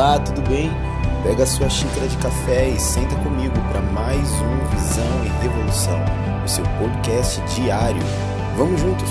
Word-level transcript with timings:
Olá, 0.00 0.18
tudo 0.18 0.40
bem? 0.48 0.70
Pega 1.22 1.44
sua 1.44 1.68
xícara 1.68 2.08
de 2.08 2.16
café 2.16 2.70
e 2.70 2.80
senta 2.80 3.14
comigo 3.16 3.52
para 3.70 3.82
mais 3.82 4.26
um 4.30 4.66
Visão 4.74 5.26
e 5.26 5.28
Revolução, 5.42 6.00
o 6.42 6.48
seu 6.48 6.64
podcast 6.78 7.38
diário. 7.54 8.00
Vamos 8.56 8.80
juntos? 8.80 9.06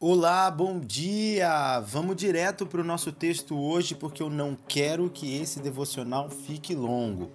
Olá, 0.00 0.50
bom 0.50 0.80
dia! 0.80 1.78
Vamos 1.78 2.16
direto 2.16 2.66
para 2.66 2.80
o 2.80 2.84
nosso 2.84 3.12
texto 3.12 3.56
hoje 3.56 3.94
porque 3.94 4.20
eu 4.20 4.28
não 4.28 4.58
quero 4.66 5.08
que 5.08 5.40
esse 5.40 5.60
devocional 5.60 6.28
fique 6.28 6.74
longo. 6.74 7.30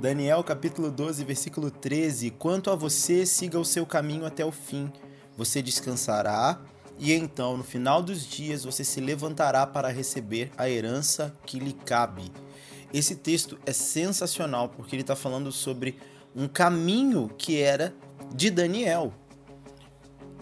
Daniel 0.00 0.42
capítulo 0.42 0.90
12, 0.90 1.22
versículo 1.24 1.70
13: 1.70 2.30
Quanto 2.30 2.70
a 2.70 2.74
você, 2.74 3.26
siga 3.26 3.60
o 3.60 3.66
seu 3.66 3.84
caminho 3.84 4.24
até 4.24 4.42
o 4.42 4.50
fim. 4.50 4.90
Você 5.36 5.60
descansará 5.62 6.60
e 6.98 7.12
então, 7.12 7.58
no 7.58 7.64
final 7.64 8.02
dos 8.02 8.26
dias, 8.26 8.64
você 8.64 8.82
se 8.82 9.00
levantará 9.00 9.66
para 9.66 9.88
receber 9.88 10.50
a 10.56 10.68
herança 10.68 11.36
que 11.44 11.58
lhe 11.58 11.72
cabe. 11.72 12.32
Esse 12.92 13.16
texto 13.16 13.58
é 13.66 13.72
sensacional 13.72 14.70
porque 14.70 14.96
ele 14.96 15.02
está 15.02 15.14
falando 15.14 15.52
sobre 15.52 15.98
um 16.34 16.48
caminho 16.48 17.30
que 17.36 17.60
era 17.60 17.94
de 18.34 18.50
Daniel. 18.50 19.12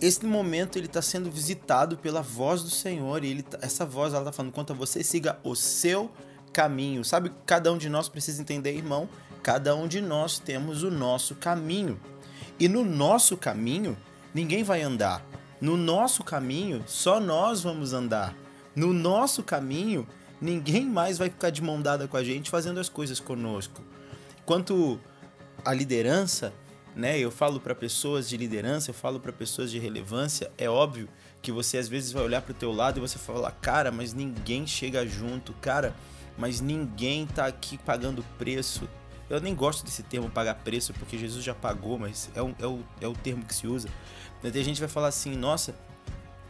Esse 0.01 0.25
momento 0.25 0.79
ele 0.79 0.87
está 0.87 1.03
sendo 1.03 1.31
visitado 1.31 1.97
pela 1.97 2.23
voz 2.23 2.63
do 2.63 2.71
Senhor 2.71 3.25
e 3.25 3.31
ele, 3.31 3.43
tá, 3.43 3.59
essa 3.63 3.85
voz 3.85 4.13
ela 4.13 4.23
está 4.23 4.33
falando 4.33 4.53
quanto 4.53 4.73
a 4.73 4.77
você 4.77 5.03
siga 5.03 5.39
o 5.43 5.57
seu 5.57 6.11
caminho. 6.53 7.05
Sabe, 7.05 7.33
cada 7.47 7.73
um 7.73 7.79
de 7.79 7.89
nós 7.89 8.09
precisa 8.09 8.41
entender, 8.41 8.77
irmão, 8.77 9.09
Cada 9.45 9.77
um 9.77 9.87
de 9.87 10.01
nós 10.01 10.39
temos 10.39 10.83
o 10.83 10.91
nosso 10.91 11.35
caminho. 11.35 12.01
E 12.59 12.67
no 12.67 12.83
nosso 12.83 13.37
caminho, 13.37 13.95
ninguém 14.35 14.65
vai 14.65 14.83
andar. 14.83 15.25
No 15.61 15.77
nosso 15.77 16.25
caminho, 16.25 16.83
só 16.87 17.21
nós 17.21 17.63
vamos 17.63 17.93
andar. 17.93 18.37
No 18.77 18.93
nosso 18.93 19.43
caminho, 19.43 20.07
ninguém 20.41 20.85
mais 20.85 21.17
vai 21.17 21.31
ficar 21.31 21.51
de 21.51 21.63
mão 21.63 21.81
dada 21.81 22.09
com 22.09 22.17
a 22.17 22.25
gente 22.25 22.51
fazendo 22.51 22.81
as 22.81 22.89
coisas 22.89 23.21
conosco. 23.21 23.81
Quanto 24.45 25.01
à 25.65 25.73
liderança, 25.73 26.53
né? 26.95 27.19
Eu 27.19 27.31
falo 27.31 27.61
para 27.61 27.75
pessoas 27.75 28.29
de 28.29 28.37
liderança, 28.37 28.91
eu 28.91 28.95
falo 28.95 29.19
para 29.19 29.33
pessoas 29.33 29.71
de 29.71 29.79
relevância, 29.79 30.51
é 30.59 30.69
óbvio 30.69 31.09
que 31.41 31.51
você 31.51 31.79
às 31.79 31.89
vezes 31.89 32.13
vai 32.13 32.23
olhar 32.23 32.43
para 32.43 32.53
o 32.53 32.55
teu 32.55 32.73
lado 32.73 32.99
e 32.99 33.01
você 33.01 33.19
fala: 33.19 33.51
"Cara, 33.51 33.91
mas 33.91 34.13
ninguém 34.13 34.67
chega 34.67 35.07
junto, 35.07 35.53
cara, 35.55 35.95
mas 36.37 36.61
ninguém 36.61 37.27
tá 37.27 37.47
aqui 37.47 37.79
pagando 37.79 38.25
preço 38.39 38.89
eu 39.37 39.41
nem 39.41 39.55
gosto 39.55 39.85
desse 39.85 40.03
termo 40.03 40.31
pagar 40.31 40.55
preço, 40.57 40.93
porque 40.95 41.19
Jesus 41.19 41.45
já 41.45 41.55
pagou, 41.55 41.99
mas 41.99 42.31
é 42.35 42.43
o, 42.43 42.55
é 42.59 42.67
o, 42.67 42.81
é 43.01 43.09
o 43.09 43.13
termo 43.13 43.45
que 43.45 43.55
se 43.55 43.67
usa. 43.67 43.89
A 44.43 44.49
gente 44.51 44.81
vai 44.81 44.89
falar 44.89 45.09
assim, 45.09 45.35
nossa, 45.35 45.75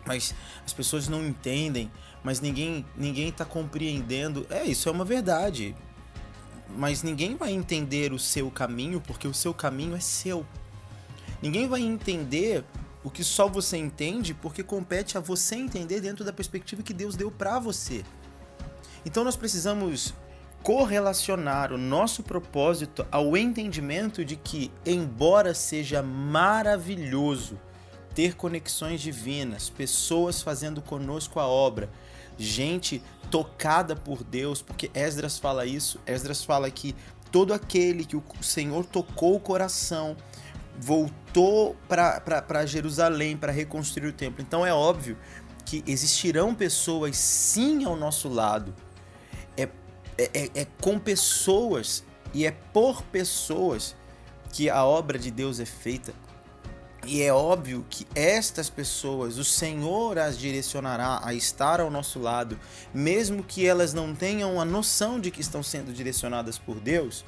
mas 0.06 0.34
as 0.64 0.72
pessoas 0.72 1.08
não 1.08 1.24
entendem, 1.24 1.90
mas 2.22 2.40
ninguém 2.40 2.84
ninguém 2.96 3.28
está 3.28 3.44
compreendendo. 3.44 4.46
É, 4.50 4.64
isso 4.64 4.88
é 4.88 4.92
uma 4.92 5.04
verdade. 5.04 5.74
Mas 6.76 7.02
ninguém 7.02 7.36
vai 7.36 7.52
entender 7.52 8.12
o 8.12 8.18
seu 8.18 8.50
caminho, 8.50 9.00
porque 9.00 9.28
o 9.28 9.34
seu 9.34 9.54
caminho 9.54 9.94
é 9.94 10.00
seu. 10.00 10.44
Ninguém 11.40 11.68
vai 11.68 11.80
entender 11.80 12.64
o 13.02 13.10
que 13.10 13.22
só 13.22 13.46
você 13.46 13.76
entende, 13.76 14.32
porque 14.34 14.62
compete 14.62 15.16
a 15.16 15.20
você 15.20 15.56
entender 15.56 16.00
dentro 16.00 16.24
da 16.24 16.32
perspectiva 16.32 16.82
que 16.82 16.94
Deus 16.94 17.14
deu 17.14 17.30
para 17.30 17.58
você. 17.58 18.02
Então 19.04 19.22
nós 19.22 19.36
precisamos 19.36 20.14
correlacionar 20.64 21.74
o 21.74 21.76
nosso 21.76 22.22
propósito 22.22 23.06
ao 23.12 23.36
entendimento 23.36 24.24
de 24.24 24.34
que, 24.34 24.72
embora 24.86 25.52
seja 25.52 26.02
maravilhoso 26.02 27.60
ter 28.14 28.34
conexões 28.34 29.02
divinas, 29.02 29.68
pessoas 29.68 30.40
fazendo 30.40 30.80
conosco 30.80 31.38
a 31.38 31.46
obra, 31.46 31.90
gente 32.38 33.02
tocada 33.30 33.94
por 33.94 34.24
Deus, 34.24 34.62
porque 34.62 34.90
Esdras 34.94 35.38
fala 35.38 35.66
isso, 35.66 36.00
Esdras 36.06 36.42
fala 36.42 36.70
que 36.70 36.96
todo 37.30 37.52
aquele 37.52 38.02
que 38.06 38.16
o 38.16 38.24
Senhor 38.40 38.86
tocou 38.86 39.34
o 39.34 39.40
coração 39.40 40.16
voltou 40.78 41.76
para 41.86 42.64
Jerusalém 42.64 43.36
para 43.36 43.52
reconstruir 43.52 44.08
o 44.08 44.12
templo. 44.14 44.40
Então 44.40 44.64
é 44.64 44.72
óbvio 44.72 45.18
que 45.66 45.84
existirão 45.86 46.54
pessoas 46.54 47.18
sim 47.18 47.84
ao 47.84 47.96
nosso 47.96 48.30
lado 48.30 48.74
é, 50.16 50.30
é, 50.32 50.50
é 50.54 50.66
com 50.80 50.98
pessoas 50.98 52.04
e 52.32 52.46
é 52.46 52.50
por 52.50 53.02
pessoas 53.02 53.96
que 54.52 54.70
a 54.70 54.84
obra 54.84 55.18
de 55.18 55.30
Deus 55.30 55.60
é 55.60 55.64
feita. 55.64 56.12
E 57.06 57.22
é 57.22 57.32
óbvio 57.32 57.84
que 57.90 58.06
estas 58.14 58.70
pessoas, 58.70 59.36
o 59.36 59.44
Senhor 59.44 60.18
as 60.18 60.38
direcionará 60.38 61.20
a 61.22 61.34
estar 61.34 61.80
ao 61.80 61.90
nosso 61.90 62.18
lado, 62.18 62.58
mesmo 62.94 63.44
que 63.44 63.66
elas 63.66 63.92
não 63.92 64.14
tenham 64.14 64.58
a 64.58 64.64
noção 64.64 65.20
de 65.20 65.30
que 65.30 65.42
estão 65.42 65.62
sendo 65.62 65.92
direcionadas 65.92 66.56
por 66.56 66.80
Deus. 66.80 67.24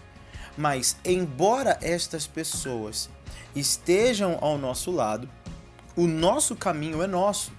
Mas, 0.56 0.97
embora 1.04 1.78
estas 1.82 2.26
pessoas 2.26 3.10
estejam 3.54 4.38
ao 4.41 4.56
nosso 4.56 4.91
lado, 4.91 5.28
o 5.94 6.06
nosso 6.06 6.56
caminho 6.56 7.03
é 7.03 7.06
nosso. 7.06 7.53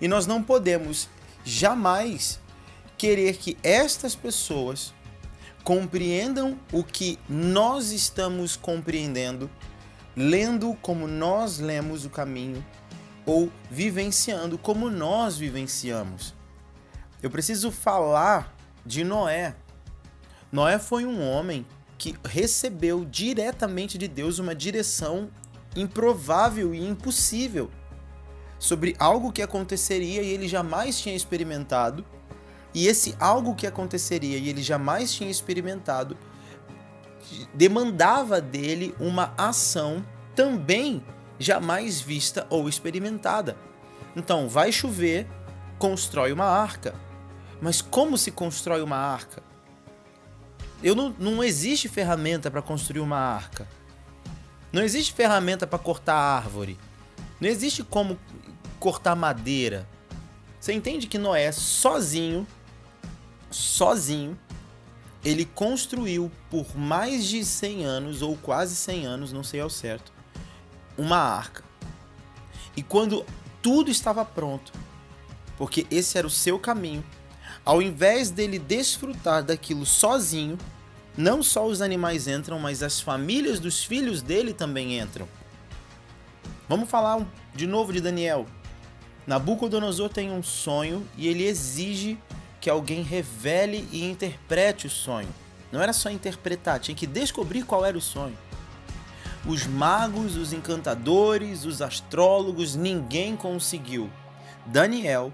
E 0.00 0.06
nós 0.06 0.26
não 0.26 0.42
podemos 0.42 1.08
jamais 1.44 2.38
querer 2.98 3.36
que 3.36 3.56
estas 3.62 4.14
pessoas 4.14 4.92
compreendam 5.62 6.58
o 6.72 6.82
que 6.82 7.18
nós 7.28 7.92
estamos 7.92 8.56
compreendendo, 8.56 9.48
lendo 10.16 10.76
como 10.82 11.06
nós 11.06 11.58
lemos 11.58 12.04
o 12.04 12.10
caminho 12.10 12.64
ou 13.24 13.52
vivenciando 13.70 14.58
como 14.58 14.90
nós 14.90 15.38
vivenciamos. 15.38 16.34
Eu 17.22 17.30
preciso 17.30 17.70
falar 17.70 18.56
de 18.84 19.04
Noé. 19.04 19.54
Noé 20.50 20.78
foi 20.78 21.04
um 21.04 21.22
homem 21.22 21.66
que 21.98 22.16
recebeu 22.24 23.04
diretamente 23.04 23.98
de 23.98 24.08
Deus 24.08 24.38
uma 24.38 24.54
direção 24.54 25.28
improvável 25.76 26.74
e 26.74 26.84
impossível 26.84 27.70
sobre 28.58 28.96
algo 28.98 29.32
que 29.32 29.42
aconteceria 29.42 30.22
e 30.22 30.28
ele 30.28 30.48
jamais 30.48 30.98
tinha 30.98 31.14
experimentado 31.14 32.04
e 32.74 32.86
esse 32.86 33.16
algo 33.18 33.54
que 33.54 33.66
aconteceria 33.66 34.38
e 34.38 34.48
ele 34.48 34.62
jamais 34.62 35.12
tinha 35.12 35.30
experimentado 35.30 36.16
demandava 37.54 38.40
dele 38.40 38.94
uma 38.98 39.34
ação 39.36 40.04
também 40.34 41.04
jamais 41.38 42.00
vista 42.00 42.46
ou 42.50 42.68
experimentada. 42.68 43.56
Então, 44.16 44.48
vai 44.48 44.72
chover, 44.72 45.26
constrói 45.78 46.32
uma 46.32 46.46
arca. 46.46 46.94
Mas 47.60 47.80
como 47.82 48.16
se 48.16 48.30
constrói 48.30 48.82
uma 48.82 48.96
arca? 48.96 49.42
Eu 50.82 50.94
não, 50.94 51.14
não 51.18 51.42
existe 51.42 51.88
ferramenta 51.88 52.50
para 52.50 52.62
construir 52.62 53.00
uma 53.00 53.18
arca. 53.18 53.66
Não 54.72 54.82
existe 54.82 55.12
ferramenta 55.12 55.66
para 55.66 55.78
cortar 55.78 56.14
árvore. 56.14 56.78
Não 57.40 57.48
existe 57.48 57.82
como 57.82 58.18
cortar 58.78 59.16
madeira. 59.16 59.88
Você 60.60 60.72
entende 60.72 61.06
que 61.06 61.18
Noé 61.18 61.50
sozinho 61.52 62.46
sozinho, 63.50 64.38
ele 65.24 65.44
construiu 65.44 66.30
por 66.50 66.76
mais 66.76 67.26
de 67.26 67.44
100 67.44 67.84
anos, 67.84 68.22
ou 68.22 68.36
quase 68.36 68.76
100 68.76 69.06
anos, 69.06 69.32
não 69.32 69.42
sei 69.42 69.60
ao 69.60 69.70
certo, 69.70 70.12
uma 70.96 71.18
arca. 71.18 71.64
E 72.76 72.82
quando 72.82 73.24
tudo 73.60 73.90
estava 73.90 74.24
pronto, 74.24 74.72
porque 75.56 75.86
esse 75.90 76.16
era 76.16 76.26
o 76.26 76.30
seu 76.30 76.58
caminho, 76.58 77.04
ao 77.64 77.82
invés 77.82 78.30
dele 78.30 78.58
desfrutar 78.58 79.42
daquilo 79.42 79.84
sozinho, 79.84 80.56
não 81.16 81.42
só 81.42 81.66
os 81.66 81.82
animais 81.82 82.28
entram, 82.28 82.58
mas 82.60 82.82
as 82.82 83.00
famílias 83.00 83.58
dos 83.58 83.84
filhos 83.84 84.22
dele 84.22 84.54
também 84.54 84.98
entram. 84.98 85.28
Vamos 86.68 86.88
falar 86.88 87.26
de 87.54 87.66
novo 87.66 87.92
de 87.92 88.00
Daniel. 88.00 88.46
Nabucodonosor 89.26 90.08
tem 90.08 90.30
um 90.30 90.42
sonho 90.42 91.06
e 91.16 91.26
ele 91.26 91.44
exige 91.44 92.18
que 92.60 92.68
alguém 92.68 93.02
revele 93.02 93.88
e 93.92 94.04
interprete 94.04 94.86
o 94.86 94.90
sonho. 94.90 95.28
Não 95.70 95.82
era 95.82 95.92
só 95.92 96.10
interpretar, 96.10 96.80
tinha 96.80 96.94
que 96.94 97.06
descobrir 97.06 97.64
qual 97.64 97.84
era 97.84 97.96
o 97.96 98.00
sonho. 98.00 98.36
Os 99.46 99.66
magos, 99.66 100.36
os 100.36 100.52
encantadores, 100.52 101.64
os 101.64 101.80
astrólogos, 101.80 102.74
ninguém 102.74 103.36
conseguiu. 103.36 104.10
Daniel 104.66 105.32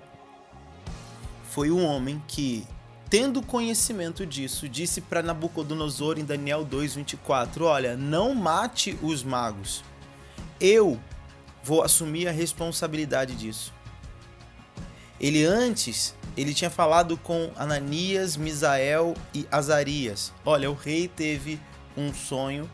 foi 1.50 1.70
um 1.70 1.84
homem 1.84 2.22
que, 2.28 2.66
tendo 3.08 3.42
conhecimento 3.42 4.26
disso, 4.26 4.68
disse 4.68 5.00
para 5.00 5.22
Nabucodonosor 5.22 6.18
em 6.18 6.24
Daniel 6.24 6.64
2:24, 6.64 7.62
olha, 7.62 7.96
não 7.96 8.34
mate 8.34 8.98
os 9.02 9.22
magos. 9.22 9.82
Eu 10.60 11.00
vou 11.62 11.82
assumir 11.82 12.28
a 12.28 12.32
responsabilidade 12.32 13.34
disso. 13.34 13.72
Ele 15.20 15.44
antes 15.44 16.14
ele 16.36 16.52
tinha 16.52 16.70
falado 16.70 17.16
com 17.16 17.50
Ananias, 17.56 18.36
Misael 18.36 19.14
e 19.32 19.46
Azarias. 19.50 20.32
Olha, 20.44 20.70
o 20.70 20.74
rei 20.74 21.06
teve 21.06 21.60
um 21.96 22.12
sonho, 22.12 22.68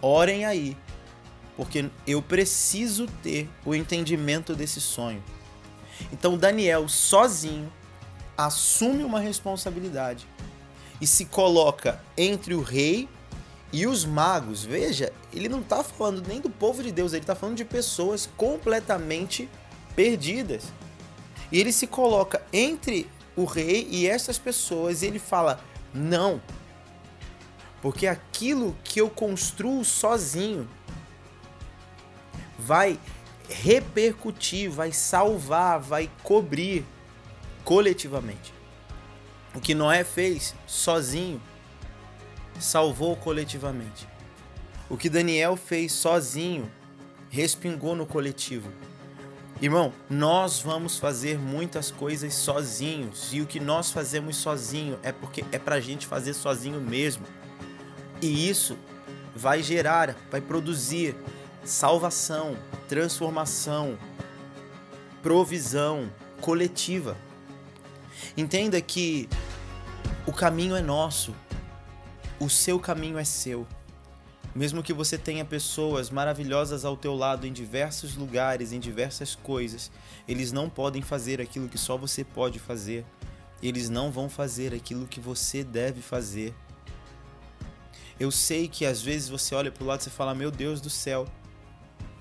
orem 0.00 0.44
aí. 0.44 0.76
porque 1.56 1.88
eu 2.06 2.20
preciso 2.20 3.06
ter 3.22 3.48
o 3.64 3.74
entendimento 3.74 4.54
desse 4.54 4.80
sonho. 4.80 5.22
Então 6.12 6.36
Daniel 6.36 6.88
sozinho 6.88 7.72
assume 8.36 9.04
uma 9.04 9.20
responsabilidade 9.20 10.26
e 11.00 11.06
se 11.06 11.24
coloca 11.24 12.00
entre 12.16 12.54
o 12.54 12.62
rei 12.62 13.08
e 13.72 13.86
os 13.86 14.04
magos. 14.04 14.64
Veja, 14.64 15.12
ele 15.32 15.48
não 15.48 15.60
está 15.60 15.84
falando 15.84 16.26
nem 16.26 16.40
do 16.40 16.50
povo 16.50 16.82
de 16.82 16.90
Deus, 16.90 17.12
ele 17.12 17.22
está 17.22 17.36
falando 17.36 17.56
de 17.56 17.64
pessoas 17.64 18.28
completamente 18.36 19.48
perdidas. 19.94 20.72
E 21.50 21.60
ele 21.60 21.72
se 21.72 21.86
coloca 21.86 22.42
entre 22.52 23.08
o 23.36 23.44
rei 23.44 23.86
e 23.90 24.06
essas 24.06 24.38
pessoas 24.38 25.02
e 25.02 25.06
ele 25.06 25.18
fala: 25.18 25.60
Não, 25.92 26.40
porque 27.82 28.06
aquilo 28.06 28.76
que 28.82 29.00
eu 29.00 29.10
construo 29.10 29.84
sozinho 29.84 30.68
vai 32.58 32.98
repercutir, 33.48 34.70
vai 34.70 34.92
salvar, 34.92 35.80
vai 35.80 36.10
cobrir 36.22 36.84
coletivamente. 37.64 38.54
O 39.54 39.60
que 39.60 39.74
Noé 39.74 40.02
fez 40.02 40.54
sozinho 40.66 41.40
salvou 42.58 43.16
coletivamente. 43.16 44.08
O 44.88 44.96
que 44.96 45.08
Daniel 45.08 45.56
fez 45.56 45.92
sozinho 45.92 46.70
respingou 47.30 47.94
no 47.94 48.06
coletivo. 48.06 48.70
Irmão, 49.62 49.92
nós 50.10 50.60
vamos 50.60 50.98
fazer 50.98 51.38
muitas 51.38 51.90
coisas 51.90 52.34
sozinhos 52.34 53.32
e 53.32 53.40
o 53.40 53.46
que 53.46 53.60
nós 53.60 53.92
fazemos 53.92 54.36
sozinho 54.36 54.98
é 55.02 55.12
porque 55.12 55.44
é 55.52 55.58
pra 55.58 55.80
gente 55.80 56.06
fazer 56.06 56.34
sozinho 56.34 56.80
mesmo. 56.80 57.24
E 58.20 58.48
isso 58.48 58.76
vai 59.34 59.62
gerar, 59.62 60.16
vai 60.30 60.40
produzir 60.40 61.16
salvação, 61.64 62.56
transformação, 62.88 63.96
provisão 65.22 66.12
coletiva. 66.40 67.16
Entenda 68.36 68.80
que 68.80 69.28
o 70.26 70.32
caminho 70.32 70.74
é 70.74 70.82
nosso, 70.82 71.34
o 72.40 72.50
seu 72.50 72.78
caminho 72.80 73.18
é 73.18 73.24
seu. 73.24 73.66
Mesmo 74.54 74.84
que 74.84 74.92
você 74.92 75.18
tenha 75.18 75.44
pessoas 75.44 76.10
maravilhosas 76.10 76.84
ao 76.84 76.96
teu 76.96 77.14
lado 77.16 77.44
em 77.44 77.52
diversos 77.52 78.14
lugares, 78.14 78.72
em 78.72 78.78
diversas 78.78 79.34
coisas, 79.34 79.90
eles 80.28 80.52
não 80.52 80.70
podem 80.70 81.02
fazer 81.02 81.40
aquilo 81.40 81.68
que 81.68 81.76
só 81.76 81.96
você 81.96 82.22
pode 82.22 82.60
fazer. 82.60 83.04
Eles 83.60 83.88
não 83.88 84.12
vão 84.12 84.28
fazer 84.28 84.72
aquilo 84.72 85.08
que 85.08 85.18
você 85.18 85.64
deve 85.64 86.00
fazer. 86.00 86.54
Eu 88.18 88.30
sei 88.30 88.68
que 88.68 88.86
às 88.86 89.02
vezes 89.02 89.28
você 89.28 89.56
olha 89.56 89.72
para 89.72 89.82
o 89.82 89.86
lado 89.86 90.06
e 90.06 90.10
fala: 90.10 90.34
"Meu 90.34 90.52
Deus 90.52 90.80
do 90.80 90.90
céu, 90.90 91.26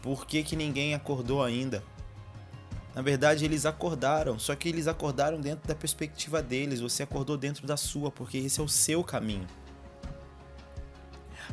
por 0.01 0.25
que, 0.25 0.41
que 0.41 0.56
ninguém 0.56 0.95
acordou 0.95 1.44
ainda? 1.44 1.83
Na 2.95 3.01
verdade, 3.01 3.45
eles 3.45 3.65
acordaram, 3.65 4.39
só 4.39 4.56
que 4.56 4.69
eles 4.69 4.88
acordaram 4.88 5.39
dentro 5.39 5.68
da 5.68 5.75
perspectiva 5.75 6.41
deles, 6.41 6.79
você 6.79 7.03
acordou 7.03 7.38
dentro 7.38 7.65
da 7.65 7.77
sua, 7.77 8.12
porque 8.12 8.38
esse 8.38 8.59
é 8.59 8.63
o 8.63 8.68
seu 8.68 9.03
caminho. 9.03 9.47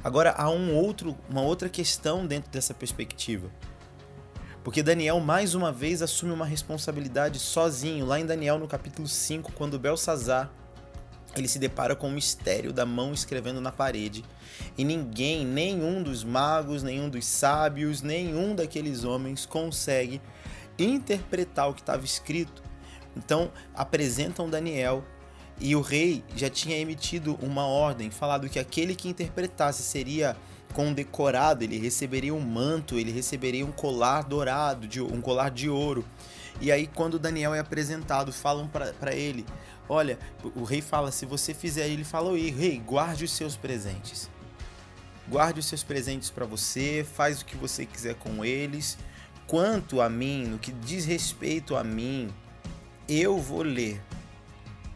Agora 0.03 0.35
há 0.37 0.51
um 0.51 0.75
outro, 0.75 1.17
uma 1.29 1.43
outra 1.43 1.69
questão 1.69 2.27
dentro 2.27 2.51
dessa 2.51 2.73
perspectiva. 2.73 3.51
Porque 4.65 4.83
Daniel 4.83 5.21
mais 5.21 5.55
uma 5.55 5.73
vez 5.73 6.03
assume 6.03 6.33
uma 6.33 6.45
responsabilidade 6.45 7.39
sozinho, 7.39 8.07
lá 8.07 8.19
em 8.19 8.27
Daniel 8.27 8.59
no 8.59 8.69
capítulo 8.69 9.09
5, 9.09 9.53
quando 9.53 9.79
Belsazar 9.79 10.51
ele 11.37 11.47
se 11.47 11.59
depara 11.59 11.95
com 11.95 12.09
o 12.09 12.13
mistério 12.13 12.73
da 12.73 12.85
mão 12.85 13.13
escrevendo 13.13 13.61
na 13.61 13.71
parede. 13.71 14.25
E 14.77 14.85
ninguém, 14.85 15.47
nenhum 15.47 16.03
dos 16.03 16.25
magos, 16.25 16.83
nenhum 16.83 17.09
dos 17.09 17.25
sábios, 17.25 18.03
nenhum 18.03 18.55
daqueles 18.55 19.05
homens 19.05 19.47
consegue 19.47 20.21
interpretar 20.79 21.71
o 21.71 21.75
que 21.75 21.81
estava 21.81 22.05
escrito. 22.05 22.63
Então 23.17 23.53
apresentam 23.75 24.51
Daniel 24.51 25.05
e 25.61 25.77
o 25.77 25.83
rei 25.83 26.25
já 26.35 26.49
tinha 26.49 26.79
emitido 26.79 27.39
uma 27.43 27.67
ordem, 27.67 28.11
falado 28.11 28.49
que 28.49 28.59
aquele 28.59 28.95
que 28.95 29.09
interpretasse 29.09 29.83
seria 29.83 30.35
condecorado, 30.73 31.63
ele 31.63 31.79
receberia 31.79 32.35
um 32.35 32.41
manto, 32.41 32.99
ele 32.99 33.13
receberia 33.13 33.67
um 33.67 33.73
colar 33.73 34.23
dourado, 34.23 34.89
de, 34.89 35.03
um 35.03 35.21
colar 35.21 35.51
de 35.51 35.69
ouro. 35.69 36.05
E 36.61 36.73
aí, 36.73 36.87
quando 36.87 37.19
Daniel 37.19 37.55
é 37.55 37.59
apresentado, 37.59 38.33
falam 38.33 38.69
para 38.69 39.15
ele: 39.15 39.45
Olha, 39.89 40.19
o 40.55 40.65
rei 40.65 40.81
fala: 40.81 41.11
se 41.11 41.27
você 41.27 41.53
fizer, 41.53 41.89
ele 41.89 42.05
fala: 42.05 42.31
Oi, 42.31 42.51
rei, 42.51 42.79
guarde 42.79 43.25
os 43.25 43.33
seus 43.33 43.57
presentes. 43.57 44.31
Guarde 45.29 45.61
os 45.61 45.67
seus 45.67 45.83
presentes 45.83 46.31
para 46.31 46.45
você, 46.45 47.07
faz 47.15 47.41
o 47.41 47.45
que 47.45 47.57
você 47.57 47.87
quiser 47.87 48.15
com 48.15 48.45
eles. 48.45 48.99
Quanto 49.47 50.01
a 50.01 50.09
mim, 50.09 50.45
no 50.45 50.59
que 50.59 50.73
diz 50.73 51.05
respeito 51.05 51.77
a 51.77 51.85
mim, 51.85 52.31
eu 53.09 53.39
vou 53.39 53.63
ler 53.63 54.01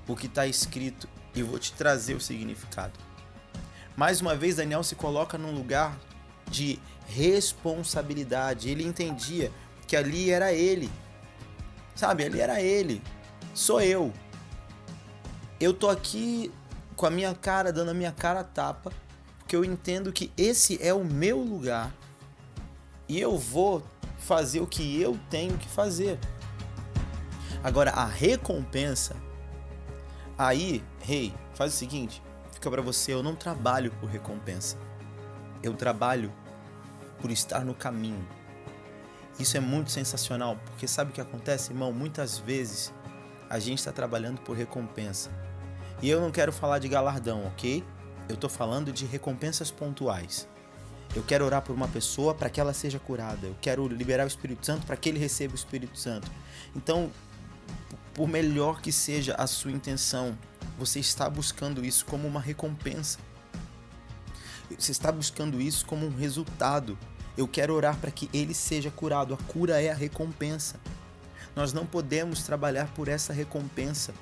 o 0.07 0.17
que 0.17 0.27
está 0.27 0.47
escrito 0.47 1.09
e 1.35 1.43
vou 1.43 1.59
te 1.59 1.73
trazer 1.73 2.15
o 2.15 2.21
significado. 2.21 2.99
Mais 3.97 4.21
uma 4.21 4.35
vez, 4.35 4.57
Daniel 4.57 4.83
se 4.83 4.95
coloca 4.95 5.39
num 5.39 5.55
lugar 5.55 5.99
de 6.51 6.79
responsabilidade. 7.07 8.69
Ele 8.69 8.85
entendia 8.85 9.53
que 9.87 9.97
ali 9.97 10.31
era 10.31 10.53
ele. 10.53 10.91
Sabe, 11.95 12.25
ali 12.25 12.41
era 12.41 12.61
ele. 12.61 13.01
Sou 13.55 13.81
eu 13.81 14.13
eu 15.61 15.73
tô 15.73 15.89
aqui 15.89 16.53
com 16.97 17.07
a 17.07 17.11
minha 17.11 17.35
cara, 17.35 17.73
dando 17.73 17.91
a 17.91 17.95
minha 17.95 18.13
cara 18.13 18.41
a 18.41 18.45
tapa, 18.45 18.93
porque 19.39 19.57
eu 19.57 19.65
entendo 19.65 20.13
que 20.13 20.31
esse 20.37 20.79
é 20.83 20.93
o 20.93 21.05
meu 21.05 21.39
lugar 21.39 21.93
e 23.09 23.21
eu 23.21 23.39
vou 23.39 23.83
fazer 24.19 24.61
o 24.61 24.67
que 24.67 25.01
eu 25.01 25.19
tenho 25.31 25.57
que 25.57 25.69
fazer. 25.69 26.19
Agora, 27.63 27.93
a 27.93 28.05
recompensa, 28.05 29.17
aí, 30.37 30.83
rei, 31.01 31.27
hey, 31.27 31.35
faz 31.55 31.75
o 31.75 31.77
seguinte: 31.77 32.23
fica 32.53 32.71
para 32.71 32.83
você, 32.83 33.13
eu 33.13 33.23
não 33.23 33.35
trabalho 33.35 33.91
por 34.01 34.09
recompensa, 34.09 34.77
eu 35.63 35.75
trabalho 35.75 36.33
por 37.21 37.31
estar 37.31 37.65
no 37.65 37.75
caminho. 37.75 38.27
Isso 39.39 39.57
é 39.57 39.61
muito 39.61 39.91
sensacional, 39.91 40.57
porque 40.67 40.87
sabe 40.87 41.11
o 41.11 41.15
que 41.15 41.21
acontece, 41.21 41.73
irmão? 41.73 41.93
Muitas 41.93 42.39
vezes 42.39 42.93
a 43.51 43.59
gente 43.59 43.79
está 43.79 43.91
trabalhando 43.93 44.41
por 44.41 44.57
recompensa. 44.57 45.31
E 46.01 46.09
eu 46.09 46.21
não 46.21 46.31
quero 46.31 46.53
falar 46.53 46.79
de 46.79 46.89
galardão, 46.89 47.47
ok? 47.47 47.85
Eu 48.29 48.35
estou 48.35 48.49
falando 48.49 48.93
de 48.93 49.07
recompensas 49.07 49.71
pontuais. 49.71 50.49
Eu 51.15 51.23
quero 51.23 51.45
orar 51.45 51.63
por 51.63 51.75
uma 51.75 51.87
pessoa 51.87 52.35
para 52.35 52.51
que 52.51 52.61
ela 52.61 52.73
seja 52.73 52.99
curada. 52.99 53.47
Eu 53.47 53.57
quero 53.61 53.87
liberar 53.87 54.25
o 54.25 54.27
Espírito 54.27 54.67
Santo 54.67 54.87
para 54.87 54.97
que 54.97 55.09
ele 55.09 55.19
receba 55.19 55.53
o 55.53 55.57
Espírito 55.57 55.97
Santo. 55.99 56.31
Então, 56.75 57.11
por 58.15 58.29
melhor 58.29 58.81
que 58.81 58.93
seja 58.93 59.35
a 59.35 59.47
sua 59.47 59.73
intenção, 59.73 60.39
você 60.79 61.01
está 61.01 61.29
buscando 61.29 61.85
isso 61.85 62.07
como 62.07 62.27
uma 62.27 62.41
recompensa. 62.41 63.19
Você 64.79 64.93
está 64.93 65.13
buscando 65.13 65.61
isso 65.61 65.85
como 65.85 66.07
um 66.07 66.17
resultado. 66.17 66.97
Eu 67.37 67.47
quero 67.47 67.75
orar 67.75 67.97
para 67.99 68.11
que 68.11 68.31
ele 68.33 68.55
seja 68.55 68.91
curado. 68.91 69.35
A 69.35 69.37
cura 69.37 69.83
é 69.83 69.91
a 69.91 69.95
recompensa. 69.95 70.81
Nós 71.55 71.73
não 71.73 71.85
podemos 71.85 72.43
trabalhar 72.43 72.87
por 72.95 73.09
essa 73.09 73.33
recompensa. 73.33 74.15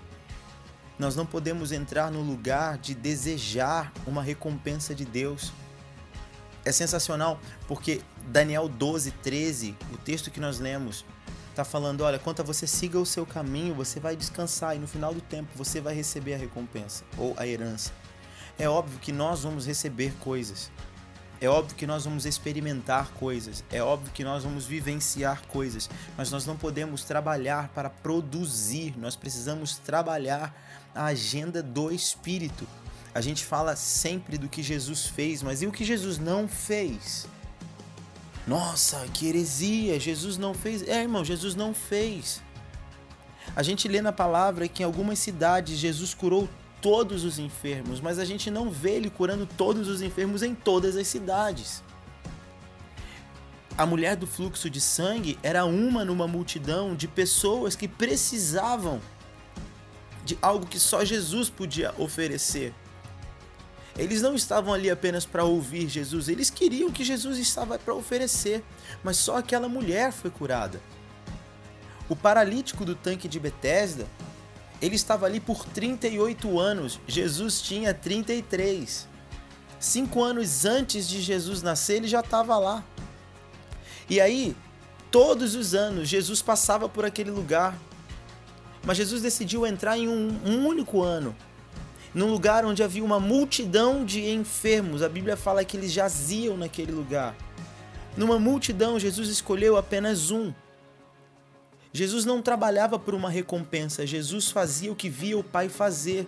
Nós 0.98 1.14
não 1.14 1.26
podemos 1.26 1.70
entrar 1.70 2.10
no 2.10 2.22
lugar 2.22 2.78
de 2.78 2.94
desejar 2.94 3.92
uma 4.06 4.22
recompensa 4.22 4.94
de 4.94 5.04
Deus. 5.04 5.52
É 6.64 6.72
sensacional 6.72 7.40
porque 7.66 8.02
Daniel 8.28 8.68
12, 8.68 9.10
13, 9.10 9.76
o 9.92 9.96
texto 9.96 10.30
que 10.30 10.40
nós 10.40 10.58
lemos, 10.58 11.04
está 11.52 11.64
falando: 11.64 12.00
olha, 12.00 12.18
quanto 12.18 12.42
você 12.42 12.66
siga 12.66 12.98
o 12.98 13.06
seu 13.06 13.24
caminho, 13.24 13.74
você 13.74 14.00
vai 14.00 14.16
descansar 14.16 14.74
e 14.74 14.78
no 14.78 14.88
final 14.88 15.14
do 15.14 15.20
tempo 15.20 15.50
você 15.54 15.80
vai 15.80 15.94
receber 15.94 16.34
a 16.34 16.38
recompensa 16.38 17.04
ou 17.16 17.34
a 17.36 17.46
herança. 17.46 17.92
É 18.58 18.68
óbvio 18.68 18.98
que 18.98 19.12
nós 19.12 19.42
vamos 19.42 19.66
receber 19.66 20.12
coisas. 20.18 20.70
É 21.40 21.48
óbvio 21.48 21.74
que 21.74 21.88
nós 21.88 22.04
vamos 22.04 22.24
experimentar 22.24 23.10
coisas, 23.14 23.64
é 23.68 23.82
óbvio 23.82 24.12
que 24.12 24.22
nós 24.22 24.44
vamos 24.44 24.64
vivenciar 24.64 25.42
coisas, 25.48 25.90
mas 26.16 26.30
nós 26.30 26.46
não 26.46 26.56
podemos 26.56 27.02
trabalhar 27.02 27.68
para 27.70 27.90
produzir, 27.90 28.96
nós 28.96 29.16
precisamos 29.16 29.76
trabalhar 29.76 30.54
a 30.94 31.06
agenda 31.06 31.60
do 31.60 31.90
Espírito. 31.90 32.64
A 33.12 33.20
gente 33.20 33.44
fala 33.44 33.74
sempre 33.74 34.38
do 34.38 34.48
que 34.48 34.62
Jesus 34.62 35.06
fez, 35.06 35.42
mas 35.42 35.62
e 35.62 35.66
o 35.66 35.72
que 35.72 35.84
Jesus 35.84 36.16
não 36.16 36.46
fez? 36.46 37.26
Nossa, 38.46 39.06
que 39.12 39.26
heresia! 39.26 40.00
Jesus 40.00 40.36
não 40.36 40.52
fez. 40.52 40.86
É, 40.86 41.02
irmão, 41.02 41.24
Jesus 41.24 41.54
não 41.54 41.72
fez. 41.72 42.42
A 43.54 43.62
gente 43.62 43.86
lê 43.86 44.00
na 44.00 44.12
palavra 44.12 44.66
que 44.66 44.82
em 44.82 44.86
algumas 44.86 45.18
cidades 45.18 45.78
Jesus 45.78 46.14
curou 46.14 46.48
todos 46.80 47.22
os 47.22 47.38
enfermos, 47.38 48.00
mas 48.00 48.18
a 48.18 48.24
gente 48.24 48.50
não 48.50 48.70
vê 48.70 48.92
ele 48.92 49.08
curando 49.08 49.46
todos 49.46 49.88
os 49.88 50.02
enfermos 50.02 50.42
em 50.42 50.54
todas 50.54 50.96
as 50.96 51.06
cidades. 51.06 51.82
A 53.78 53.86
mulher 53.86 54.16
do 54.16 54.26
fluxo 54.26 54.68
de 54.68 54.80
sangue 54.80 55.38
era 55.42 55.64
uma 55.64 56.04
numa 56.04 56.26
multidão 56.26 56.94
de 56.94 57.06
pessoas 57.06 57.76
que 57.76 57.88
precisavam 57.88 59.00
de 60.24 60.36
algo 60.42 60.66
que 60.66 60.78
só 60.78 61.04
Jesus 61.04 61.48
podia 61.48 61.94
oferecer. 61.96 62.74
Eles 63.96 64.22
não 64.22 64.34
estavam 64.34 64.72
ali 64.72 64.90
apenas 64.90 65.26
para 65.26 65.44
ouvir 65.44 65.88
Jesus, 65.88 66.28
eles 66.28 66.48
queriam 66.48 66.90
que 66.90 67.04
Jesus 67.04 67.38
estava 67.38 67.78
para 67.78 67.94
oferecer, 67.94 68.64
mas 69.04 69.18
só 69.18 69.36
aquela 69.36 69.68
mulher 69.68 70.12
foi 70.12 70.30
curada. 70.30 70.80
O 72.08 72.16
paralítico 72.16 72.84
do 72.84 72.94
tanque 72.94 73.28
de 73.28 73.38
Betesda, 73.38 74.06
ele 74.80 74.96
estava 74.96 75.26
ali 75.26 75.40
por 75.40 75.64
38 75.66 76.58
anos, 76.58 76.98
Jesus 77.06 77.60
tinha 77.60 77.92
33. 77.92 79.06
Cinco 79.78 80.22
anos 80.22 80.64
antes 80.64 81.08
de 81.08 81.20
Jesus 81.20 81.60
nascer, 81.60 81.96
ele 81.96 82.08
já 82.08 82.20
estava 82.20 82.58
lá. 82.58 82.84
E 84.08 84.20
aí, 84.20 84.56
todos 85.10 85.54
os 85.54 85.74
anos, 85.74 86.08
Jesus 86.08 86.40
passava 86.40 86.88
por 86.88 87.04
aquele 87.04 87.30
lugar. 87.30 87.76
Mas 88.84 88.96
Jesus 88.96 89.22
decidiu 89.22 89.66
entrar 89.66 89.96
em 89.96 90.08
um, 90.08 90.40
um 90.44 90.66
único 90.66 91.02
ano 91.02 91.36
num 92.14 92.30
lugar 92.30 92.64
onde 92.64 92.82
havia 92.82 93.04
uma 93.04 93.18
multidão 93.18 94.04
de 94.04 94.30
enfermos. 94.30 95.02
A 95.02 95.08
Bíblia 95.08 95.36
fala 95.36 95.64
que 95.64 95.76
eles 95.76 95.92
jaziam 95.92 96.56
naquele 96.56 96.92
lugar. 96.92 97.34
Numa 98.16 98.38
multidão, 98.38 98.98
Jesus 98.98 99.28
escolheu 99.28 99.76
apenas 99.76 100.30
um. 100.30 100.52
Jesus 101.92 102.24
não 102.24 102.40
trabalhava 102.40 102.98
por 102.98 103.14
uma 103.14 103.28
recompensa, 103.28 104.06
Jesus 104.06 104.50
fazia 104.50 104.90
o 104.90 104.96
que 104.96 105.10
via 105.10 105.38
o 105.38 105.44
Pai 105.44 105.68
fazer. 105.68 106.26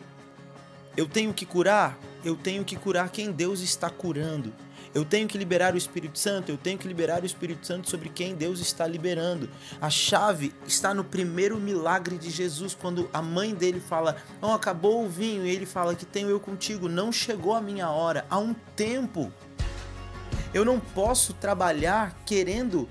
Eu 0.96 1.06
tenho 1.06 1.32
que 1.32 1.46
curar? 1.46 1.98
Eu 2.24 2.36
tenho 2.36 2.64
que 2.64 2.76
curar 2.76 3.10
quem 3.10 3.32
Deus 3.32 3.60
está 3.60 3.88
curando. 3.88 4.52
Eu 4.94 5.04
tenho 5.04 5.26
que 5.26 5.36
liberar 5.36 5.74
o 5.74 5.76
Espírito 5.76 6.16
Santo, 6.18 6.50
eu 6.50 6.56
tenho 6.56 6.78
que 6.78 6.86
liberar 6.86 7.24
o 7.24 7.26
Espírito 7.26 7.66
Santo 7.66 7.90
sobre 7.90 8.08
quem 8.08 8.36
Deus 8.36 8.60
está 8.60 8.86
liberando. 8.86 9.50
A 9.80 9.90
chave 9.90 10.54
está 10.68 10.94
no 10.94 11.02
primeiro 11.02 11.58
milagre 11.58 12.16
de 12.16 12.30
Jesus, 12.30 12.74
quando 12.74 13.10
a 13.12 13.20
mãe 13.20 13.52
dele 13.52 13.80
fala: 13.80 14.16
Não, 14.40 14.54
acabou 14.54 15.04
o 15.04 15.08
vinho, 15.08 15.44
e 15.44 15.50
ele 15.50 15.66
fala 15.66 15.96
que 15.96 16.06
tenho 16.06 16.30
eu 16.30 16.38
contigo, 16.38 16.88
não 16.88 17.10
chegou 17.10 17.54
a 17.54 17.60
minha 17.60 17.90
hora. 17.90 18.24
Há 18.30 18.38
um 18.38 18.54
tempo. 18.76 19.32
Eu 20.52 20.64
não 20.64 20.78
posso 20.78 21.34
trabalhar 21.34 22.16
querendo 22.24 22.88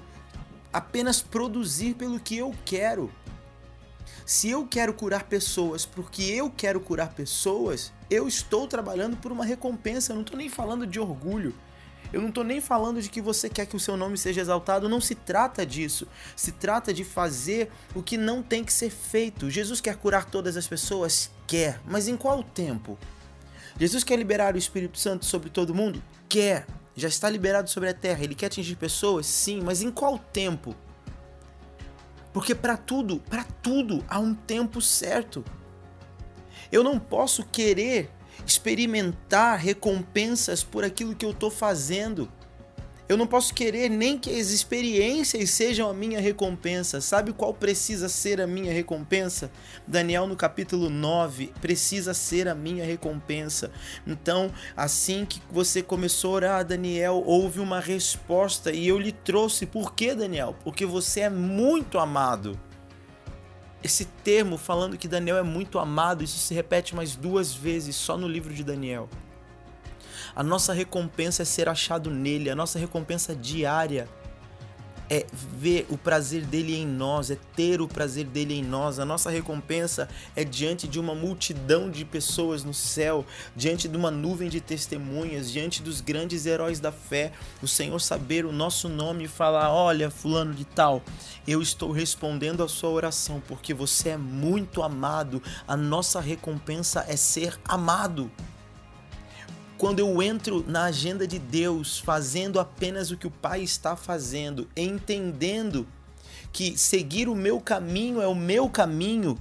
apenas 0.74 1.22
produzir 1.22 1.94
pelo 1.94 2.20
que 2.20 2.38
eu 2.38 2.54
quero. 2.66 3.10
Se 4.26 4.50
eu 4.50 4.68
quero 4.68 4.94
curar 4.94 5.24
pessoas 5.24 5.86
porque 5.86 6.24
eu 6.24 6.50
quero 6.50 6.82
curar 6.82 7.14
pessoas, 7.14 7.94
eu 8.10 8.28
estou 8.28 8.68
trabalhando 8.68 9.16
por 9.16 9.32
uma 9.32 9.46
recompensa. 9.46 10.12
Eu 10.12 10.16
não 10.16 10.24
estou 10.24 10.38
nem 10.38 10.50
falando 10.50 10.86
de 10.86 11.00
orgulho. 11.00 11.54
Eu 12.14 12.22
não 12.22 12.30
estou 12.30 12.44
nem 12.44 12.62
falando 12.62 13.02
de 13.02 13.10
que 13.10 13.20
você 13.20 13.50
quer 13.50 13.66
que 13.66 13.76
o 13.76 13.80
seu 13.80 13.98
nome 13.98 14.20
seja 14.20 14.40
exaltado, 14.40 14.88
não 14.88 15.02
se 15.02 15.16
trata 15.16 15.66
disso. 15.66 16.08
Se 16.36 16.52
trata 16.52 16.94
de 16.94 17.04
fazer 17.04 17.72
o 17.96 18.04
que 18.04 18.18
não 18.18 18.44
tem 18.44 18.64
que 18.64 18.72
ser 18.72 18.92
feito. 18.92 19.50
Jesus 19.50 19.82
quer 19.82 19.98
curar 19.98 20.26
todas 20.26 20.56
as 20.56 20.68
pessoas? 20.68 21.32
Quer. 21.48 21.82
Mas 21.88 22.08
em 22.08 22.16
qual 22.16 22.44
tempo? 22.44 23.00
Jesus 23.80 24.04
quer 24.04 24.16
liberar 24.16 24.54
o 24.54 24.60
Espírito 24.60 25.00
Santo 25.00 25.26
sobre 25.26 25.50
todo 25.50 25.74
mundo? 25.74 26.04
Quer. 26.30 26.68
Já 26.96 27.08
está 27.08 27.28
liberado 27.28 27.68
sobre 27.68 27.90
a 27.90 27.94
terra. 27.96 28.24
Ele 28.24 28.36
quer 28.36 28.46
atingir 28.46 28.76
pessoas? 28.76 29.26
Sim. 29.26 29.62
Mas 29.64 29.82
em 29.82 29.90
qual 29.90 30.20
tempo? 30.20 30.76
Porque 32.32 32.54
para 32.54 32.78
tudo, 32.78 33.20
para 33.22 33.44
tudo 33.44 34.06
há 34.08 34.20
um 34.20 34.36
tempo 34.36 34.80
certo. 34.80 35.44
Eu 36.72 36.84
não 36.84 37.00
posso 37.00 37.44
querer 37.44 38.12
experimentar 38.46 39.58
recompensas 39.58 40.64
por 40.64 40.84
aquilo 40.84 41.16
que 41.16 41.26
eu 41.26 41.32
estou 41.32 41.52
fazendo. 41.52 42.30
Eu 43.08 43.18
não 43.18 43.28
posso 43.28 43.54
querer 43.54 43.90
nem 43.90 44.18
que 44.18 44.30
as 44.30 44.50
experiências 44.50 45.50
sejam 45.50 45.90
a 45.90 45.94
minha 45.94 46.22
recompensa. 46.22 47.02
Sabe 47.02 47.34
qual 47.34 47.54
precisa 47.54 48.08
ser 48.08 48.40
a 48.40 48.48
minha 48.48 48.72
recompensa? 48.72 49.52
Daniel 49.86 50.26
no 50.26 50.38
capítulo 50.38 50.90
9 50.90 51.54
precisa 51.60 52.14
ser 52.14 52.48
a 52.48 52.56
minha 52.56 52.86
recompensa. 52.86 53.72
Então, 54.08 54.52
assim 54.76 55.26
que 55.26 55.42
você 55.52 55.84
começou 55.84 56.32
a 56.32 56.36
orar, 56.36 56.66
Daniel, 56.66 57.22
houve 57.26 57.60
uma 57.60 57.82
resposta 57.82 58.72
e 58.72 58.88
eu 58.88 58.98
lhe 58.98 59.12
trouxe. 59.12 59.66
Por 59.66 59.94
quê, 59.94 60.16
Daniel? 60.16 60.56
Porque 60.64 60.86
você 60.86 61.22
é 61.22 61.30
muito 61.30 62.00
amado 62.00 62.58
esse 63.84 64.06
termo 64.06 64.58
falando 64.58 64.98
que 64.98 65.08
Daniel 65.08 65.38
é 65.38 65.44
muito 65.44 65.78
amado, 65.78 66.24
isso 66.24 66.38
se 66.38 66.54
repete 66.54 66.96
mais 66.96 67.16
duas 67.16 67.54
vezes 67.54 67.96
só 67.96 68.18
no 68.18 68.28
livro 68.28 68.54
de 68.54 68.64
Daniel. 68.64 69.10
A 70.36 70.42
nossa 70.42 70.74
recompensa 70.74 71.42
é 71.42 71.46
ser 71.46 71.68
achado 71.68 72.10
nele, 72.10 72.50
a 72.50 72.56
nossa 72.56 72.80
recompensa 72.80 73.36
diária 73.36 74.08
é 75.14 75.28
ver 75.32 75.86
o 75.92 75.98
prazer 75.98 76.44
dele 76.44 76.76
em 76.76 76.88
nós, 76.88 77.30
é 77.30 77.38
ter 77.56 77.82
o 77.82 77.88
prazer 77.88 78.26
dele 78.26 78.56
em 78.56 78.64
nós. 78.64 78.98
A 78.98 79.06
nossa 79.06 79.30
recompensa 79.30 80.10
é 80.36 80.44
diante 80.44 80.88
de 80.88 81.00
uma 81.00 81.14
multidão 81.14 81.92
de 81.92 82.04
pessoas 82.04 82.64
no 82.64 82.74
céu, 82.74 83.24
diante 83.56 83.88
de 83.88 83.96
uma 83.96 84.10
nuvem 84.10 84.50
de 84.50 84.60
testemunhas, 84.60 85.52
diante 85.52 85.84
dos 85.84 86.02
grandes 86.02 86.48
heróis 86.48 86.80
da 86.80 86.92
fé. 86.92 87.32
O 87.62 87.68
Senhor 87.68 88.02
saber 88.02 88.44
o 88.44 88.52
nosso 88.52 88.90
nome 88.90 89.26
e 89.26 89.28
falar: 89.28 89.72
Olha, 89.72 90.10
Fulano 90.10 90.56
de 90.56 90.66
Tal, 90.66 91.04
eu 91.48 91.62
estou 91.62 91.92
respondendo 91.92 92.64
a 92.64 92.68
sua 92.68 92.90
oração 92.90 93.40
porque 93.48 93.72
você 93.72 94.10
é 94.10 94.18
muito 94.18 94.82
amado. 94.82 95.44
A 95.68 95.78
nossa 95.78 96.20
recompensa 96.20 97.06
é 97.08 97.16
ser 97.16 97.60
amado 97.66 98.32
quando 99.84 100.00
eu 100.00 100.24
entro 100.24 100.64
na 100.66 100.86
agenda 100.86 101.28
de 101.28 101.38
Deus, 101.38 102.00
fazendo 102.00 102.58
apenas 102.58 103.12
o 103.12 103.18
que 103.18 103.28
o 103.28 103.30
Pai 103.30 103.62
está 103.62 103.98
fazendo, 103.98 104.66
entendendo 104.78 105.86
que 106.54 106.78
seguir 106.78 107.28
o 107.28 107.36
meu 107.36 107.60
caminho 107.60 108.22
é 108.22 108.26
o 108.26 108.34
meu 108.34 108.70
caminho, 108.70 109.38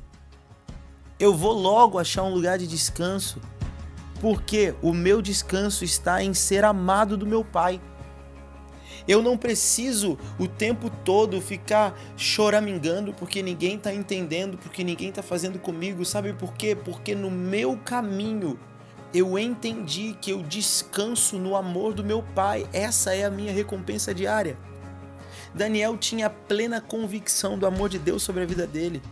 eu 1.17 1.33
vou 1.33 1.53
logo 1.53 1.97
achar 1.97 2.25
um 2.25 2.35
lugar 2.35 2.59
de 2.59 2.67
descanso, 2.67 3.41
porque 4.21 4.75
o 4.83 4.93
meu 4.93 5.23
descanso 5.23 5.85
está 5.85 6.25
em 6.25 6.35
ser 6.35 6.65
amado 6.65 7.17
do 7.17 7.25
meu 7.25 7.45
Pai. 7.45 7.81
Eu 9.07 9.23
não 9.23 9.39
preciso 9.39 10.19
o 10.41 10.49
tempo 10.49 10.91
todo 11.05 11.41
ficar 11.41 11.97
choramingando 12.17 13.13
porque 13.13 13.45
ninguém 13.45 13.77
está 13.77 13.95
entendendo, 13.95 14.59
porque 14.59 14.83
ninguém 14.83 15.11
está 15.11 15.23
fazendo 15.23 15.61
comigo. 15.61 16.05
Sabe 16.05 16.33
por 16.33 16.53
quê? 16.55 16.75
Porque 16.75 17.15
no 17.15 17.31
meu 17.31 17.77
caminho 17.77 18.59
eu 19.15 19.39
entendi 19.39 20.17
que 20.21 20.31
eu 20.31 20.43
descanso 20.43 21.39
no 21.39 21.55
amor 21.55 21.93
do 21.93 22.03
meu 22.03 22.23
Pai. 22.35 22.67
Essa 22.73 23.15
é 23.15 23.25
a 23.25 23.31
minha 23.31 23.53
recompensa 23.53 24.15
diária. 24.15 24.57
Daniel 25.55 25.99
tinha 25.99 26.31
plena 26.31 26.81
convicção 26.81 27.59
do 27.59 27.67
amor 27.67 27.91
de 27.91 27.99
Deus 27.99 28.23
sobre 28.23 28.43
a 28.43 28.47
vida 28.47 28.67
dele. 28.67 29.03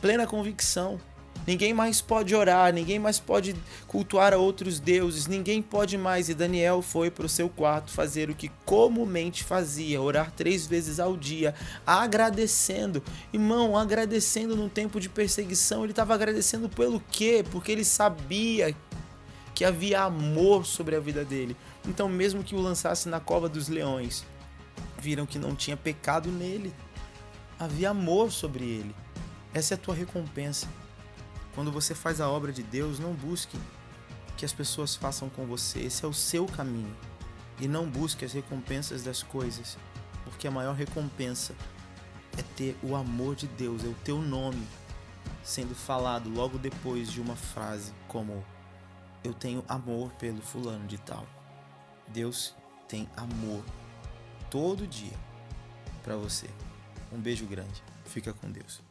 Plena 0.00 0.26
convicção. 0.26 0.98
Ninguém 1.46 1.72
mais 1.72 2.00
pode 2.00 2.34
orar, 2.34 2.72
ninguém 2.72 2.98
mais 2.98 3.20
pode 3.20 3.54
cultuar 3.86 4.34
a 4.34 4.36
outros 4.36 4.80
deuses, 4.80 5.28
ninguém 5.28 5.62
pode 5.62 5.96
mais. 5.96 6.28
E 6.28 6.34
Daniel 6.34 6.82
foi 6.82 7.08
para 7.08 7.24
o 7.24 7.28
seu 7.28 7.48
quarto 7.48 7.92
fazer 7.92 8.28
o 8.28 8.34
que 8.34 8.50
comumente 8.64 9.44
fazia: 9.44 10.02
orar 10.02 10.32
três 10.32 10.66
vezes 10.66 10.98
ao 10.98 11.16
dia, 11.16 11.54
agradecendo. 11.86 13.00
Irmão, 13.32 13.78
agradecendo 13.78 14.56
num 14.56 14.68
tempo 14.68 14.98
de 14.98 15.08
perseguição. 15.08 15.84
Ele 15.84 15.92
estava 15.92 16.14
agradecendo 16.14 16.68
pelo 16.68 17.00
quê? 17.12 17.44
Porque 17.48 17.70
ele 17.70 17.84
sabia 17.84 18.74
que 19.56 19.64
havia 19.64 20.02
amor 20.02 20.66
sobre 20.66 20.94
a 20.94 21.00
vida 21.00 21.24
dele. 21.24 21.56
Então, 21.88 22.10
mesmo 22.10 22.44
que 22.44 22.54
o 22.54 22.60
lançasse 22.60 23.08
na 23.08 23.18
cova 23.18 23.48
dos 23.48 23.68
leões, 23.68 24.22
viram 24.98 25.24
que 25.24 25.38
não 25.38 25.56
tinha 25.56 25.78
pecado 25.78 26.30
nele. 26.30 26.74
Havia 27.58 27.88
amor 27.88 28.30
sobre 28.30 28.64
ele. 28.64 28.94
Essa 29.54 29.72
é 29.72 29.76
a 29.76 29.78
tua 29.78 29.94
recompensa. 29.94 30.68
Quando 31.54 31.72
você 31.72 31.94
faz 31.94 32.20
a 32.20 32.28
obra 32.28 32.52
de 32.52 32.62
Deus, 32.62 32.98
não 32.98 33.14
busque 33.14 33.58
que 34.36 34.44
as 34.44 34.52
pessoas 34.52 34.94
façam 34.94 35.30
com 35.30 35.46
você. 35.46 35.80
Esse 35.80 36.04
é 36.04 36.08
o 36.08 36.12
seu 36.12 36.44
caminho. 36.44 36.94
E 37.58 37.66
não 37.66 37.88
busque 37.88 38.26
as 38.26 38.34
recompensas 38.34 39.02
das 39.02 39.22
coisas, 39.22 39.78
porque 40.22 40.46
a 40.46 40.50
maior 40.50 40.74
recompensa 40.74 41.54
é 42.36 42.42
ter 42.42 42.76
o 42.82 42.94
amor 42.94 43.34
de 43.34 43.46
Deus, 43.46 43.82
é 43.82 43.88
o 43.88 43.96
teu 44.04 44.20
nome 44.20 44.66
sendo 45.42 45.74
falado 45.74 46.28
logo 46.28 46.58
depois 46.58 47.10
de 47.10 47.22
uma 47.22 47.36
frase 47.36 47.94
como 48.06 48.44
eu 49.26 49.34
tenho 49.34 49.64
amor 49.68 50.12
pelo 50.12 50.40
fulano 50.40 50.86
de 50.86 50.98
tal. 50.98 51.26
Deus 52.08 52.54
tem 52.88 53.08
amor 53.16 53.64
todo 54.48 54.86
dia 54.86 55.18
para 56.02 56.16
você. 56.16 56.48
Um 57.12 57.18
beijo 57.18 57.44
grande. 57.44 57.82
Fica 58.04 58.32
com 58.32 58.50
Deus. 58.50 58.85